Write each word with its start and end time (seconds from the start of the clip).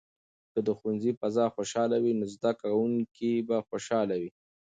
که 0.53 0.59
د 0.67 0.69
ښوونځي 0.77 1.11
فضا 1.19 1.45
خوشحاله 1.55 1.97
وي، 2.03 2.13
نو 2.19 2.25
زده 2.35 2.51
کوونکي 2.61 3.31
به 3.47 3.57
خوشاله 3.69 4.15
وي. 4.21 4.29